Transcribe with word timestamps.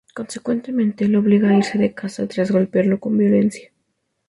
Consecuentemente, 0.15 1.07
lo 1.07 1.19
obliga 1.19 1.49
a 1.49 1.55
irse 1.59 1.77
de 1.77 1.93
casa, 1.93 2.25
tras 2.27 2.49
golpearlo 2.49 2.99
con 2.99 3.19
violencia. 3.19 3.71